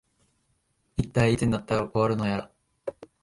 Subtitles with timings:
[0.97, 2.51] いったい、いつになったら終わるのやら